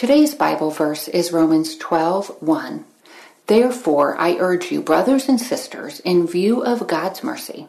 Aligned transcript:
Today's 0.00 0.34
Bible 0.34 0.70
verse 0.70 1.08
is 1.08 1.30
Romans 1.30 1.76
12:1. 1.76 2.86
Therefore, 3.48 4.16
I 4.18 4.38
urge 4.40 4.72
you, 4.72 4.80
brothers 4.80 5.28
and 5.28 5.38
sisters, 5.38 6.00
in 6.00 6.26
view 6.26 6.64
of 6.64 6.86
God's 6.86 7.22
mercy, 7.22 7.66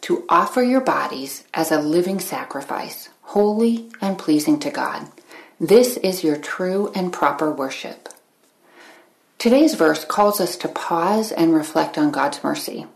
to 0.00 0.24
offer 0.30 0.62
your 0.62 0.80
bodies 0.80 1.44
as 1.52 1.70
a 1.70 1.82
living 1.82 2.20
sacrifice, 2.20 3.10
holy 3.20 3.90
and 4.00 4.16
pleasing 4.16 4.58
to 4.60 4.70
God. 4.70 5.08
This 5.60 5.98
is 5.98 6.24
your 6.24 6.36
true 6.36 6.90
and 6.94 7.12
proper 7.12 7.52
worship. 7.52 8.08
Today's 9.36 9.74
verse 9.74 10.06
calls 10.06 10.40
us 10.40 10.56
to 10.56 10.68
pause 10.68 11.32
and 11.32 11.52
reflect 11.52 11.98
on 11.98 12.10
God's 12.10 12.42
mercy. 12.42 12.86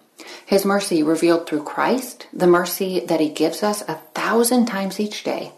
His 0.47 0.64
mercy 0.64 1.02
revealed 1.02 1.47
through 1.47 1.64
Christ, 1.64 2.27
the 2.33 2.47
mercy 2.47 3.00
that 3.00 3.20
he 3.20 3.28
gives 3.28 3.62
us 3.62 3.83
a 3.83 4.00
thousand 4.14 4.64
times 4.64 4.98
each 4.98 5.25
day 5.25 5.52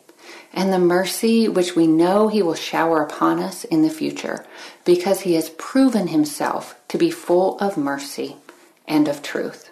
and 0.53 0.73
the 0.73 0.79
mercy 0.79 1.48
which 1.48 1.77
we 1.77 1.87
know 1.87 2.28
he 2.28 2.43
will 2.43 2.55
shower 2.55 3.03
upon 3.03 3.38
us 3.38 3.65
in 3.65 3.83
the 3.83 3.91
future, 3.91 4.44
because 4.84 5.21
he 5.21 5.34
has 5.34 5.50
proven 5.50 6.09
himself 6.09 6.75
to 6.88 6.99
be 6.99 7.11
full 7.11 7.59
of 7.59 7.77
mercy 7.77 8.37
and 8.88 9.09
of 9.09 9.22
truth. 9.22 9.71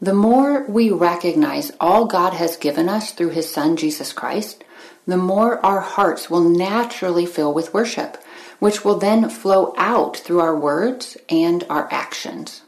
The 0.00 0.14
more 0.14 0.64
we 0.64 0.90
recognize 0.90 1.72
all 1.80 2.06
God 2.06 2.32
has 2.34 2.56
given 2.56 2.88
us 2.88 3.12
through 3.12 3.30
his 3.30 3.52
Son, 3.52 3.76
Jesus 3.76 4.12
Christ, 4.12 4.64
the 5.06 5.16
more 5.16 5.64
our 5.64 5.80
hearts 5.80 6.30
will 6.30 6.48
naturally 6.48 7.26
fill 7.26 7.52
with 7.52 7.74
worship, 7.74 8.16
which 8.60 8.84
will 8.84 8.98
then 8.98 9.28
flow 9.28 9.74
out 9.76 10.16
through 10.16 10.40
our 10.40 10.56
words 10.56 11.16
and 11.28 11.64
our 11.68 11.88
actions. 11.92 12.62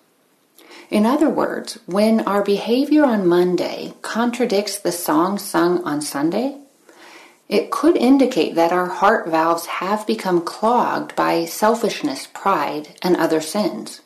In 0.90 1.06
other 1.06 1.30
words, 1.30 1.78
when 1.86 2.20
our 2.20 2.42
behavior 2.42 3.04
on 3.04 3.26
Monday 3.26 3.94
contradicts 4.02 4.78
the 4.78 4.92
song 4.92 5.38
sung 5.38 5.82
on 5.84 6.02
Sunday, 6.02 6.58
it 7.52 7.70
could 7.70 7.98
indicate 7.98 8.54
that 8.54 8.72
our 8.72 8.86
heart 8.86 9.28
valves 9.28 9.66
have 9.66 10.06
become 10.06 10.40
clogged 10.40 11.14
by 11.14 11.44
selfishness, 11.44 12.26
pride, 12.26 12.88
and 13.02 13.14
other 13.14 13.42
sins. 13.42 14.00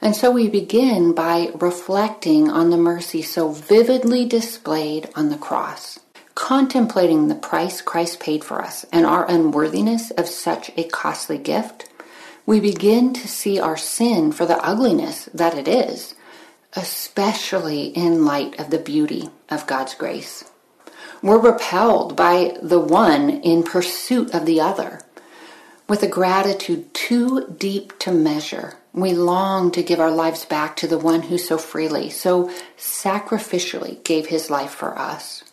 And 0.00 0.14
so 0.14 0.30
we 0.30 0.48
begin 0.48 1.12
by 1.12 1.50
reflecting 1.56 2.48
on 2.48 2.70
the 2.70 2.76
mercy 2.76 3.22
so 3.22 3.48
vividly 3.50 4.24
displayed 4.24 5.08
on 5.16 5.30
the 5.30 5.36
cross, 5.36 5.98
contemplating 6.36 7.26
the 7.26 7.34
price 7.34 7.82
Christ 7.82 8.20
paid 8.20 8.44
for 8.44 8.62
us 8.62 8.86
and 8.92 9.04
our 9.04 9.28
unworthiness 9.28 10.12
of 10.12 10.28
such 10.28 10.70
a 10.76 10.84
costly 10.84 11.38
gift. 11.38 11.88
We 12.46 12.60
begin 12.60 13.12
to 13.14 13.26
see 13.26 13.58
our 13.58 13.76
sin 13.76 14.30
for 14.30 14.46
the 14.46 14.64
ugliness 14.64 15.24
that 15.34 15.58
it 15.58 15.66
is, 15.66 16.14
especially 16.74 17.86
in 17.86 18.24
light 18.24 18.60
of 18.60 18.70
the 18.70 18.78
beauty 18.78 19.28
of 19.48 19.66
God's 19.66 19.94
grace. 19.94 20.49
We're 21.22 21.38
repelled 21.38 22.16
by 22.16 22.56
the 22.62 22.80
one 22.80 23.28
in 23.28 23.62
pursuit 23.62 24.34
of 24.34 24.46
the 24.46 24.60
other. 24.60 25.00
With 25.86 26.02
a 26.02 26.08
gratitude 26.08 26.94
too 26.94 27.54
deep 27.58 27.98
to 27.98 28.10
measure, 28.10 28.78
we 28.94 29.12
long 29.12 29.70
to 29.72 29.82
give 29.82 30.00
our 30.00 30.10
lives 30.10 30.46
back 30.46 30.76
to 30.76 30.86
the 30.86 30.98
one 30.98 31.22
who 31.22 31.36
so 31.36 31.58
freely, 31.58 32.08
so 32.08 32.50
sacrificially 32.78 34.02
gave 34.02 34.28
his 34.28 34.48
life 34.48 34.70
for 34.70 34.98
us. 34.98 35.44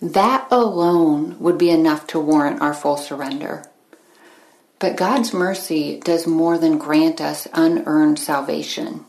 That 0.00 0.46
alone 0.50 1.38
would 1.38 1.56
be 1.56 1.70
enough 1.70 2.06
to 2.08 2.20
warrant 2.20 2.60
our 2.60 2.74
full 2.74 2.96
surrender. 2.96 3.64
But 4.78 4.96
God's 4.96 5.32
mercy 5.32 6.00
does 6.00 6.26
more 6.26 6.58
than 6.58 6.76
grant 6.76 7.20
us 7.20 7.48
unearned 7.54 8.18
salvation. 8.18 9.06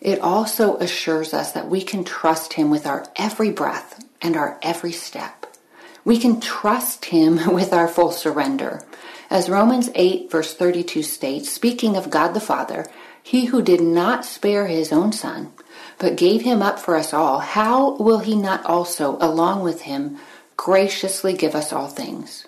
It 0.00 0.20
also 0.20 0.76
assures 0.76 1.34
us 1.34 1.52
that 1.52 1.68
we 1.68 1.82
can 1.82 2.04
trust 2.04 2.52
Him 2.52 2.70
with 2.70 2.86
our 2.86 3.06
every 3.16 3.50
breath 3.50 4.05
and 4.22 4.36
our 4.36 4.58
every 4.62 4.92
step. 4.92 5.46
We 6.04 6.18
can 6.18 6.40
trust 6.40 7.06
Him 7.06 7.52
with 7.54 7.72
our 7.72 7.88
full 7.88 8.12
surrender. 8.12 8.82
As 9.28 9.50
Romans 9.50 9.90
8, 9.94 10.30
verse 10.30 10.54
32 10.54 11.02
states, 11.02 11.50
speaking 11.50 11.96
of 11.96 12.10
God 12.10 12.32
the 12.32 12.40
Father, 12.40 12.86
He 13.22 13.46
who 13.46 13.60
did 13.60 13.80
not 13.80 14.24
spare 14.24 14.66
His 14.66 14.92
own 14.92 15.12
Son, 15.12 15.52
but 15.98 16.16
gave 16.16 16.42
Him 16.42 16.62
up 16.62 16.78
for 16.78 16.96
us 16.96 17.12
all, 17.12 17.40
how 17.40 17.96
will 17.96 18.20
He 18.20 18.36
not 18.36 18.64
also, 18.64 19.18
along 19.20 19.62
with 19.62 19.82
Him, 19.82 20.18
graciously 20.56 21.32
give 21.32 21.54
us 21.54 21.72
all 21.72 21.88
things? 21.88 22.46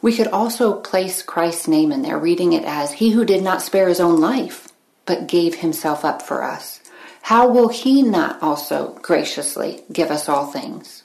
We 0.00 0.14
could 0.14 0.28
also 0.28 0.74
place 0.74 1.22
Christ's 1.22 1.66
name 1.66 1.90
in 1.90 2.02
there, 2.02 2.18
reading 2.18 2.52
it 2.52 2.64
as 2.64 2.92
He 2.92 3.10
who 3.10 3.24
did 3.24 3.42
not 3.42 3.62
spare 3.62 3.88
His 3.88 4.00
own 4.00 4.20
life, 4.20 4.68
but 5.06 5.26
gave 5.26 5.56
Himself 5.56 6.04
up 6.04 6.22
for 6.22 6.44
us 6.44 6.80
how 7.28 7.46
will 7.46 7.68
he 7.68 8.00
not 8.00 8.42
also 8.42 8.98
graciously 9.02 9.82
give 9.92 10.10
us 10.10 10.30
all 10.30 10.46
things? 10.46 11.04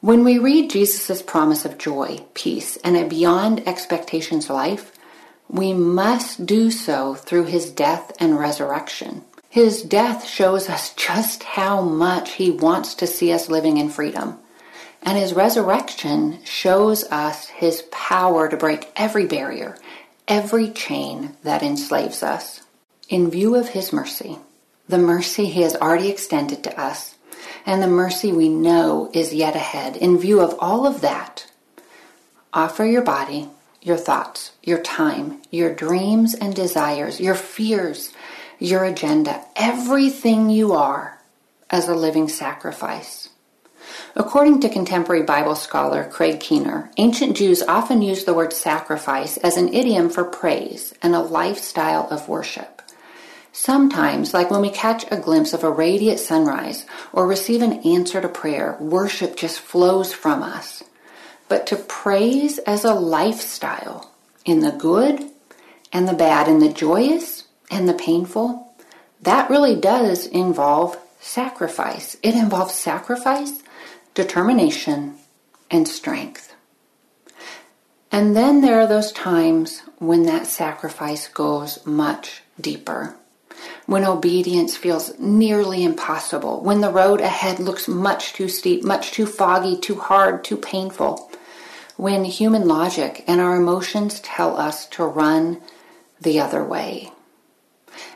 When 0.00 0.22
we 0.22 0.38
read 0.38 0.70
Jesus' 0.70 1.20
promise 1.20 1.64
of 1.64 1.78
joy, 1.78 2.24
peace, 2.34 2.76
and 2.84 2.96
a 2.96 3.04
beyond 3.04 3.66
expectations 3.66 4.48
life, 4.48 4.92
we 5.48 5.72
must 5.72 6.46
do 6.46 6.70
so 6.70 7.16
through 7.16 7.46
his 7.46 7.70
death 7.72 8.12
and 8.20 8.38
resurrection. 8.38 9.24
His 9.48 9.82
death 9.82 10.24
shows 10.24 10.68
us 10.68 10.94
just 10.94 11.42
how 11.42 11.80
much 11.80 12.34
he 12.34 12.48
wants 12.48 12.94
to 12.94 13.08
see 13.08 13.32
us 13.32 13.48
living 13.48 13.78
in 13.78 13.90
freedom. 13.90 14.38
And 15.02 15.18
his 15.18 15.32
resurrection 15.32 16.38
shows 16.44 17.02
us 17.10 17.48
his 17.48 17.82
power 17.90 18.48
to 18.48 18.56
break 18.56 18.92
every 18.94 19.26
barrier, 19.26 19.76
every 20.28 20.70
chain 20.70 21.36
that 21.42 21.64
enslaves 21.64 22.22
us. 22.22 22.60
In 23.08 23.28
view 23.28 23.56
of 23.56 23.70
his 23.70 23.92
mercy, 23.92 24.38
the 24.88 24.98
mercy 24.98 25.46
He 25.46 25.62
has 25.62 25.76
already 25.76 26.08
extended 26.08 26.64
to 26.64 26.80
us, 26.80 27.16
and 27.66 27.82
the 27.82 27.88
mercy 27.88 28.32
we 28.32 28.48
know 28.48 29.10
is 29.12 29.34
yet 29.34 29.54
ahead. 29.54 29.96
In 29.96 30.18
view 30.18 30.40
of 30.40 30.56
all 30.58 30.86
of 30.86 31.02
that, 31.02 31.46
offer 32.52 32.84
your 32.84 33.02
body, 33.02 33.50
your 33.82 33.96
thoughts, 33.96 34.52
your 34.62 34.80
time, 34.82 35.40
your 35.50 35.74
dreams 35.74 36.34
and 36.34 36.54
desires, 36.54 37.20
your 37.20 37.34
fears, 37.34 38.12
your 38.58 38.84
agenda, 38.84 39.44
everything 39.54 40.50
you 40.50 40.72
are 40.72 41.18
as 41.70 41.88
a 41.88 41.94
living 41.94 42.28
sacrifice. 42.28 43.28
According 44.14 44.60
to 44.60 44.68
contemporary 44.68 45.22
Bible 45.22 45.54
scholar 45.54 46.04
Craig 46.04 46.40
Keener, 46.40 46.90
ancient 46.96 47.36
Jews 47.36 47.62
often 47.62 48.02
used 48.02 48.26
the 48.26 48.34
word 48.34 48.52
sacrifice 48.52 49.36
as 49.38 49.56
an 49.56 49.72
idiom 49.72 50.10
for 50.10 50.24
praise 50.24 50.94
and 51.02 51.14
a 51.14 51.20
lifestyle 51.20 52.08
of 52.10 52.28
worship. 52.28 52.77
Sometimes, 53.52 54.34
like 54.34 54.50
when 54.50 54.60
we 54.60 54.70
catch 54.70 55.04
a 55.10 55.16
glimpse 55.16 55.52
of 55.52 55.64
a 55.64 55.70
radiant 55.70 56.20
sunrise 56.20 56.86
or 57.12 57.26
receive 57.26 57.62
an 57.62 57.80
answer 57.84 58.20
to 58.20 58.28
prayer, 58.28 58.76
worship 58.78 59.36
just 59.36 59.60
flows 59.60 60.12
from 60.12 60.42
us. 60.42 60.82
But 61.48 61.66
to 61.68 61.76
praise 61.76 62.58
as 62.58 62.84
a 62.84 62.94
lifestyle 62.94 64.12
in 64.44 64.60
the 64.60 64.72
good 64.72 65.30
and 65.92 66.06
the 66.06 66.12
bad, 66.12 66.46
in 66.48 66.58
the 66.58 66.72
joyous 66.72 67.44
and 67.70 67.88
the 67.88 67.94
painful, 67.94 68.74
that 69.22 69.50
really 69.50 69.74
does 69.74 70.26
involve 70.26 70.96
sacrifice. 71.20 72.16
It 72.22 72.34
involves 72.34 72.74
sacrifice, 72.74 73.62
determination, 74.14 75.16
and 75.70 75.88
strength. 75.88 76.54
And 78.12 78.36
then 78.36 78.60
there 78.60 78.80
are 78.80 78.86
those 78.86 79.12
times 79.12 79.82
when 79.98 80.24
that 80.24 80.46
sacrifice 80.46 81.28
goes 81.28 81.84
much 81.84 82.42
deeper 82.60 83.16
when 83.88 84.04
obedience 84.04 84.76
feels 84.76 85.18
nearly 85.18 85.82
impossible, 85.82 86.60
when 86.60 86.82
the 86.82 86.90
road 86.90 87.22
ahead 87.22 87.58
looks 87.58 87.88
much 87.88 88.34
too 88.34 88.46
steep, 88.46 88.84
much 88.84 89.12
too 89.12 89.24
foggy, 89.24 89.78
too 89.78 89.94
hard, 89.94 90.44
too 90.44 90.58
painful, 90.58 91.32
when 91.96 92.22
human 92.26 92.68
logic 92.68 93.24
and 93.26 93.40
our 93.40 93.56
emotions 93.56 94.20
tell 94.20 94.58
us 94.58 94.84
to 94.84 95.02
run 95.02 95.58
the 96.20 96.38
other 96.38 96.62
way. 96.62 97.10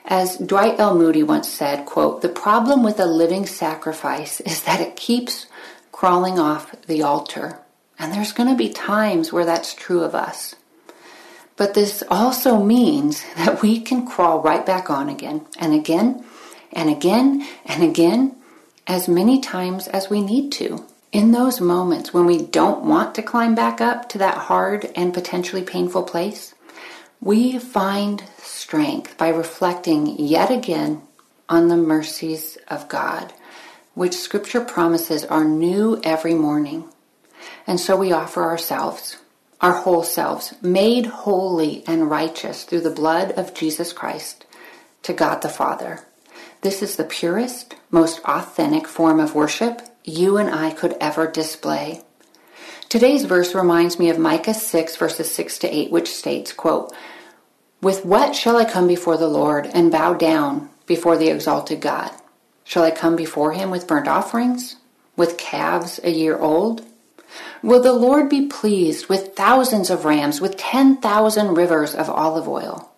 As 0.04 0.36
Dwight 0.36 0.78
L. 0.78 0.94
Moody 0.94 1.22
once 1.22 1.48
said, 1.48 1.86
quote, 1.86 2.20
the 2.20 2.28
problem 2.28 2.82
with 2.82 3.00
a 3.00 3.06
living 3.06 3.46
sacrifice 3.46 4.42
is 4.42 4.64
that 4.64 4.82
it 4.82 4.94
keeps 4.94 5.46
crawling 5.90 6.38
off 6.38 6.76
the 6.82 7.02
altar. 7.02 7.58
And 7.98 8.12
there's 8.12 8.32
going 8.32 8.50
to 8.50 8.54
be 8.54 8.68
times 8.68 9.32
where 9.32 9.46
that's 9.46 9.72
true 9.72 10.02
of 10.02 10.14
us. 10.14 10.54
But 11.56 11.74
this 11.74 12.02
also 12.08 12.62
means 12.62 13.22
that 13.36 13.62
we 13.62 13.80
can 13.80 14.06
crawl 14.06 14.40
right 14.40 14.64
back 14.64 14.90
on 14.90 15.08
again 15.08 15.46
and 15.58 15.74
again 15.74 16.24
and 16.72 16.90
again 16.90 17.46
and 17.66 17.82
again 17.82 18.36
as 18.86 19.08
many 19.08 19.40
times 19.40 19.88
as 19.88 20.10
we 20.10 20.20
need 20.20 20.50
to. 20.52 20.84
In 21.12 21.32
those 21.32 21.60
moments 21.60 22.14
when 22.14 22.24
we 22.24 22.38
don't 22.38 22.84
want 22.84 23.14
to 23.16 23.22
climb 23.22 23.54
back 23.54 23.80
up 23.80 24.08
to 24.10 24.18
that 24.18 24.38
hard 24.38 24.90
and 24.96 25.12
potentially 25.12 25.62
painful 25.62 26.04
place, 26.04 26.54
we 27.20 27.58
find 27.58 28.24
strength 28.38 29.16
by 29.18 29.28
reflecting 29.28 30.18
yet 30.18 30.50
again 30.50 31.02
on 31.48 31.68
the 31.68 31.76
mercies 31.76 32.56
of 32.68 32.88
God, 32.88 33.32
which 33.94 34.14
Scripture 34.14 34.62
promises 34.64 35.24
are 35.26 35.44
new 35.44 36.00
every 36.02 36.34
morning. 36.34 36.88
And 37.66 37.78
so 37.78 37.96
we 37.96 38.10
offer 38.10 38.42
ourselves 38.42 39.18
our 39.62 39.72
whole 39.72 40.02
selves, 40.02 40.54
made 40.60 41.06
holy 41.06 41.84
and 41.86 42.10
righteous 42.10 42.64
through 42.64 42.80
the 42.80 42.90
blood 42.90 43.30
of 43.32 43.54
Jesus 43.54 43.92
Christ, 43.92 44.44
to 45.02 45.12
God 45.12 45.40
the 45.40 45.48
Father. 45.48 46.00
This 46.62 46.82
is 46.82 46.96
the 46.96 47.04
purest, 47.04 47.76
most 47.90 48.20
authentic 48.24 48.88
form 48.88 49.20
of 49.20 49.34
worship 49.34 49.80
you 50.04 50.36
and 50.36 50.50
I 50.50 50.72
could 50.72 50.96
ever 51.00 51.30
display. 51.30 52.02
Today's 52.88 53.24
verse 53.24 53.54
reminds 53.54 53.98
me 53.98 54.10
of 54.10 54.18
Micah 54.18 54.52
6 54.54 54.96
verses 54.96 55.30
6 55.30 55.58
to 55.60 55.68
8, 55.68 55.90
which 55.92 56.12
states, 56.12 56.52
quote, 56.52 56.92
With 57.80 58.04
what 58.04 58.34
shall 58.34 58.56
I 58.56 58.64
come 58.64 58.88
before 58.88 59.16
the 59.16 59.28
Lord 59.28 59.66
and 59.66 59.92
bow 59.92 60.14
down 60.14 60.70
before 60.86 61.16
the 61.16 61.28
exalted 61.28 61.80
God? 61.80 62.10
Shall 62.64 62.82
I 62.82 62.90
come 62.90 63.16
before 63.16 63.52
him 63.52 63.70
with 63.70 63.86
burnt 63.86 64.08
offerings, 64.08 64.76
with 65.16 65.38
calves 65.38 66.00
a 66.02 66.10
year 66.10 66.36
old? 66.38 66.84
Will 67.62 67.80
the 67.82 67.92
Lord 67.92 68.28
be 68.28 68.46
pleased 68.46 69.08
with 69.08 69.36
thousands 69.36 69.90
of 69.90 70.04
rams, 70.04 70.40
with 70.40 70.56
ten 70.56 70.96
thousand 70.96 71.54
rivers 71.54 71.94
of 71.94 72.10
olive 72.10 72.48
oil? 72.48 72.90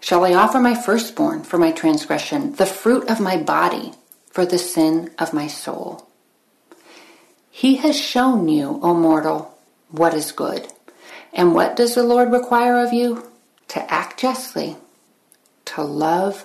Shall 0.00 0.24
I 0.24 0.34
offer 0.34 0.58
my 0.58 0.74
firstborn 0.74 1.44
for 1.44 1.58
my 1.58 1.70
transgression, 1.70 2.54
the 2.54 2.66
fruit 2.66 3.08
of 3.08 3.20
my 3.20 3.36
body 3.36 3.92
for 4.30 4.44
the 4.44 4.58
sin 4.58 5.10
of 5.18 5.32
my 5.32 5.46
soul? 5.46 6.08
He 7.50 7.76
has 7.76 7.96
shown 7.98 8.48
you, 8.48 8.80
O 8.82 8.94
mortal, 8.94 9.56
what 9.90 10.14
is 10.14 10.32
good. 10.32 10.66
And 11.32 11.54
what 11.54 11.76
does 11.76 11.94
the 11.94 12.02
Lord 12.02 12.32
require 12.32 12.84
of 12.84 12.92
you? 12.92 13.30
To 13.68 13.92
act 13.92 14.18
justly, 14.18 14.76
to 15.66 15.82
love 15.82 16.44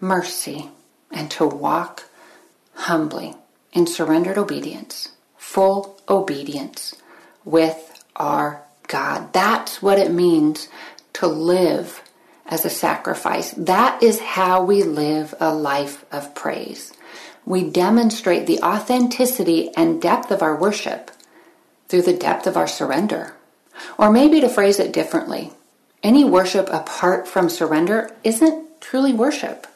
mercy, 0.00 0.70
and 1.10 1.30
to 1.32 1.46
walk 1.46 2.04
humbly 2.74 3.34
in 3.72 3.86
surrendered 3.86 4.38
obedience 4.38 5.10
full 5.36 6.00
obedience 6.12 6.94
with 7.44 8.04
our 8.16 8.62
God. 8.86 9.32
That's 9.32 9.82
what 9.82 9.98
it 9.98 10.12
means 10.12 10.68
to 11.14 11.26
live 11.26 12.02
as 12.46 12.64
a 12.64 12.70
sacrifice. 12.70 13.52
That 13.52 14.02
is 14.02 14.20
how 14.20 14.62
we 14.64 14.82
live 14.82 15.34
a 15.40 15.54
life 15.54 16.04
of 16.12 16.34
praise. 16.34 16.92
We 17.44 17.68
demonstrate 17.68 18.46
the 18.46 18.60
authenticity 18.60 19.70
and 19.76 20.00
depth 20.00 20.30
of 20.30 20.42
our 20.42 20.54
worship 20.54 21.10
through 21.88 22.02
the 22.02 22.12
depth 22.16 22.46
of 22.46 22.56
our 22.56 22.68
surrender. 22.68 23.34
Or 23.98 24.10
maybe 24.10 24.40
to 24.40 24.48
phrase 24.48 24.78
it 24.78 24.92
differently, 24.92 25.52
any 26.02 26.24
worship 26.24 26.68
apart 26.70 27.26
from 27.26 27.48
surrender 27.48 28.10
isn't 28.22 28.80
truly 28.80 29.12
worship. 29.12 29.66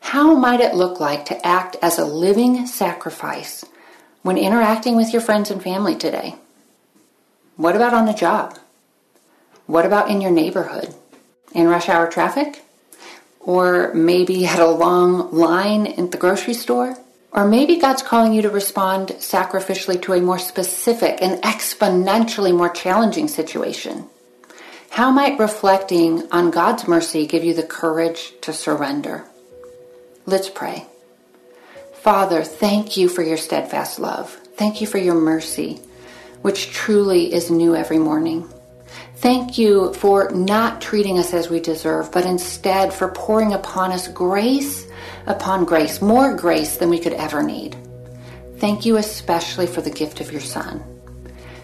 How 0.00 0.34
might 0.34 0.60
it 0.60 0.74
look 0.74 0.98
like 1.00 1.26
to 1.26 1.46
act 1.46 1.76
as 1.80 1.98
a 1.98 2.04
living 2.04 2.66
sacrifice 2.66 3.64
when 4.22 4.38
interacting 4.38 4.96
with 4.96 5.12
your 5.12 5.22
friends 5.22 5.50
and 5.50 5.62
family 5.62 5.94
today? 5.94 6.36
What 7.56 7.76
about 7.76 7.94
on 7.94 8.06
the 8.06 8.12
job? 8.12 8.58
What 9.66 9.86
about 9.86 10.10
in 10.10 10.20
your 10.20 10.30
neighborhood? 10.30 10.94
In 11.54 11.68
rush 11.68 11.88
hour 11.88 12.08
traffic? 12.08 12.64
Or 13.40 13.92
maybe 13.94 14.46
at 14.46 14.58
a 14.58 14.66
long 14.66 15.32
line 15.32 15.86
at 15.86 16.12
the 16.12 16.18
grocery 16.18 16.54
store? 16.54 16.96
Or 17.32 17.46
maybe 17.46 17.76
God's 17.76 18.02
calling 18.02 18.32
you 18.32 18.42
to 18.42 18.50
respond 18.50 19.08
sacrificially 19.18 20.00
to 20.02 20.12
a 20.12 20.20
more 20.20 20.38
specific 20.38 21.22
and 21.22 21.42
exponentially 21.42 22.56
more 22.56 22.68
challenging 22.68 23.26
situation. 23.26 24.06
How 24.90 25.10
might 25.10 25.38
reflecting 25.38 26.30
on 26.30 26.50
God's 26.50 26.86
mercy 26.86 27.26
give 27.26 27.44
you 27.44 27.54
the 27.54 27.62
courage 27.62 28.34
to 28.42 28.52
surrender? 28.52 29.24
Let's 30.26 30.50
pray. 30.50 30.86
Father, 32.02 32.42
thank 32.42 32.96
you 32.96 33.08
for 33.08 33.22
your 33.22 33.36
steadfast 33.36 34.00
love. 34.00 34.28
Thank 34.56 34.80
you 34.80 34.88
for 34.88 34.98
your 34.98 35.14
mercy, 35.14 35.80
which 36.40 36.72
truly 36.72 37.32
is 37.32 37.48
new 37.48 37.76
every 37.76 37.98
morning. 38.00 38.52
Thank 39.18 39.56
you 39.56 39.94
for 39.94 40.28
not 40.30 40.80
treating 40.80 41.20
us 41.20 41.32
as 41.32 41.48
we 41.48 41.60
deserve, 41.60 42.10
but 42.10 42.26
instead 42.26 42.92
for 42.92 43.06
pouring 43.06 43.52
upon 43.52 43.92
us 43.92 44.08
grace 44.08 44.88
upon 45.26 45.64
grace, 45.64 46.02
more 46.02 46.34
grace 46.34 46.76
than 46.76 46.90
we 46.90 46.98
could 46.98 47.12
ever 47.12 47.40
need. 47.40 47.76
Thank 48.56 48.84
you 48.84 48.96
especially 48.96 49.68
for 49.68 49.80
the 49.80 49.88
gift 49.88 50.20
of 50.20 50.32
your 50.32 50.40
Son. 50.40 50.82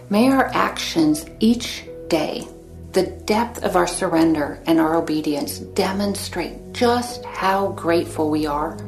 May 0.09 0.28
our 0.28 0.47
actions 0.54 1.26
each 1.40 1.85
day, 2.07 2.47
the 2.92 3.07
depth 3.07 3.64
of 3.64 3.75
our 3.75 3.88
surrender 3.88 4.62
and 4.66 4.78
our 4.78 4.95
obedience 4.95 5.59
demonstrate 5.59 6.73
just 6.75 7.25
how 7.25 7.73
grateful 7.73 8.30
we 8.30 8.47
are 8.47 8.78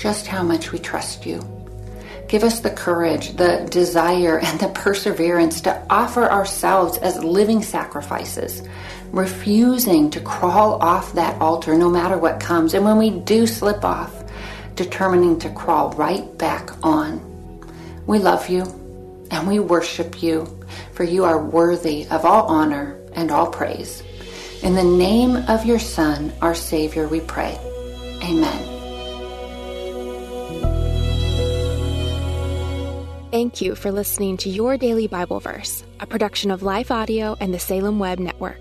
just 0.00 0.26
how 0.26 0.42
much 0.42 0.72
we 0.72 0.78
trust 0.78 1.26
you. 1.26 1.46
Give 2.26 2.42
us 2.42 2.60
the 2.60 2.70
courage, 2.70 3.36
the 3.36 3.68
desire, 3.70 4.38
and 4.38 4.58
the 4.58 4.68
perseverance 4.68 5.60
to 5.62 5.86
offer 5.90 6.24
ourselves 6.30 6.96
as 6.98 7.22
living 7.22 7.62
sacrifices, 7.62 8.62
refusing 9.10 10.10
to 10.10 10.20
crawl 10.20 10.82
off 10.82 11.12
that 11.14 11.38
altar 11.42 11.76
no 11.76 11.90
matter 11.90 12.16
what 12.16 12.40
comes. 12.40 12.72
And 12.72 12.84
when 12.84 12.96
we 12.96 13.10
do 13.10 13.46
slip 13.46 13.84
off, 13.84 14.14
determining 14.74 15.38
to 15.40 15.50
crawl 15.50 15.90
right 15.90 16.38
back 16.38 16.70
on. 16.82 17.20
We 18.06 18.18
love 18.20 18.48
you 18.48 18.62
and 19.30 19.46
we 19.46 19.58
worship 19.58 20.22
you, 20.22 20.46
for 20.92 21.04
you 21.04 21.24
are 21.24 21.44
worthy 21.44 22.06
of 22.08 22.24
all 22.24 22.46
honor 22.46 22.98
and 23.12 23.30
all 23.30 23.48
praise. 23.48 24.02
In 24.62 24.74
the 24.74 24.84
name 24.84 25.36
of 25.48 25.66
your 25.66 25.78
Son, 25.78 26.32
our 26.40 26.54
Savior, 26.54 27.06
we 27.08 27.20
pray. 27.20 27.58
Amen. 28.22 28.69
Thank 33.40 33.62
you 33.62 33.74
for 33.74 33.90
listening 33.90 34.36
to 34.36 34.50
Your 34.50 34.76
Daily 34.76 35.06
Bible 35.06 35.40
Verse, 35.40 35.82
a 35.98 36.06
production 36.06 36.50
of 36.50 36.62
Life 36.62 36.90
Audio 36.90 37.38
and 37.40 37.54
the 37.54 37.58
Salem 37.58 37.98
Web 37.98 38.18
Network. 38.18 38.60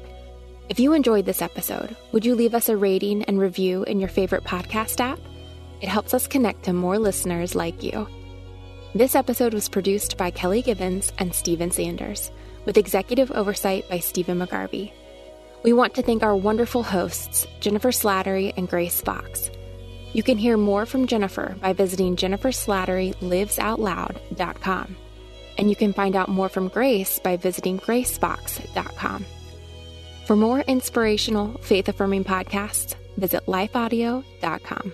If 0.69 0.79
you 0.79 0.93
enjoyed 0.93 1.25
this 1.25 1.41
episode, 1.41 1.97
would 2.13 2.25
you 2.25 2.33
leave 2.33 2.55
us 2.55 2.69
a 2.69 2.77
rating 2.77 3.23
and 3.25 3.37
review 3.37 3.83
in 3.83 3.99
your 3.99 4.07
favorite 4.07 4.45
podcast 4.45 5.01
app? 5.01 5.19
It 5.81 5.89
helps 5.89 6.13
us 6.13 6.27
connect 6.27 6.63
to 6.63 6.71
more 6.71 6.97
listeners 6.97 7.55
like 7.55 7.83
you. 7.83 8.07
This 8.95 9.15
episode 9.15 9.53
was 9.53 9.67
produced 9.67 10.15
by 10.15 10.31
Kelly 10.31 10.61
Givens 10.61 11.11
and 11.17 11.35
Stephen 11.35 11.71
Sanders, 11.71 12.31
with 12.63 12.77
executive 12.77 13.31
oversight 13.31 13.83
by 13.89 13.99
Stephen 13.99 14.39
McGarvey. 14.39 14.93
We 15.61 15.73
want 15.73 15.93
to 15.95 16.03
thank 16.03 16.23
our 16.23 16.37
wonderful 16.37 16.83
hosts, 16.83 17.45
Jennifer 17.59 17.89
Slattery 17.89 18.53
and 18.55 18.69
Grace 18.69 19.01
Fox. 19.01 19.51
You 20.13 20.23
can 20.23 20.37
hear 20.37 20.55
more 20.57 20.85
from 20.85 21.07
Jennifer 21.07 21.55
by 21.61 21.73
visiting 21.73 22.15
jenniferslatterylivesoutloud.com. 22.15 24.95
And 25.57 25.69
you 25.69 25.75
can 25.75 25.91
find 25.93 26.15
out 26.15 26.29
more 26.29 26.47
from 26.49 26.69
Grace 26.69 27.19
by 27.19 27.37
visiting 27.37 27.79
gracefox.com. 27.79 29.25
For 30.25 30.35
more 30.35 30.61
inspirational, 30.61 31.59
faith 31.59 31.87
affirming 31.89 32.23
podcasts, 32.23 32.95
visit 33.17 33.45
lifeaudio.com. 33.47 34.93